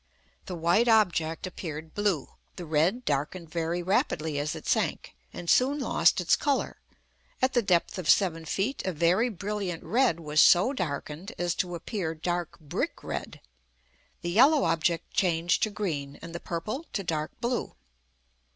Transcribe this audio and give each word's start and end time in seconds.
The 0.47 0.55
white 0.55 0.87
object 0.87 1.45
appeared 1.45 1.93
blue, 1.93 2.29
the 2.55 2.65
red 2.65 3.05
darkened 3.05 3.51
very 3.51 3.83
rapidly 3.83 4.39
as 4.39 4.55
it 4.55 4.65
sank, 4.65 5.13
and 5.31 5.47
soon 5.47 5.77
lost 5.77 6.19
its 6.19 6.35
colour; 6.35 6.77
at 7.39 7.53
the 7.53 7.61
depth 7.61 7.99
of 7.99 8.09
seven 8.09 8.45
feet 8.45 8.83
a 8.83 8.93
very 8.93 9.29
brilliant 9.29 9.83
red 9.83 10.19
was 10.19 10.41
so 10.41 10.73
darkened 10.73 11.33
as 11.37 11.53
to 11.53 11.75
appear 11.75 12.15
dark 12.15 12.59
brick 12.59 13.03
red. 13.03 13.41
The 14.23 14.31
yellow 14.31 14.63
object 14.63 15.13
changed 15.13 15.61
to 15.61 15.69
green, 15.69 16.17
and 16.23 16.33
the 16.33 16.39
purple 16.39 16.87
to 16.93 17.03
dark 17.03 17.39
blue. 17.39 17.75